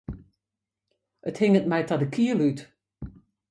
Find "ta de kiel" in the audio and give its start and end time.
1.87-2.41